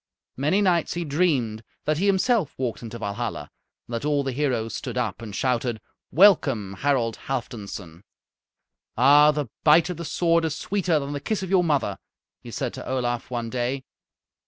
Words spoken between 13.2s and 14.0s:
one day.